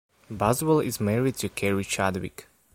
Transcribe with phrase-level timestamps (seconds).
[0.31, 2.47] Boswell is married to Keri Chadwick.